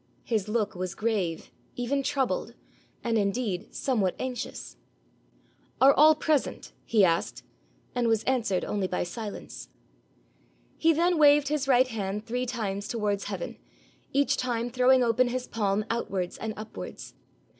[0.23, 2.55] His look was grave, even troubled,
[3.03, 4.77] and indeed somewhat anxious.
[5.79, 7.43] 'Are all present?' he asked,
[7.93, 9.69] and was answered only by silence.
[10.75, 13.57] He then waved his right hand three times towards heaven,
[14.11, 17.13] each time throwing open his palm outwards and upwards.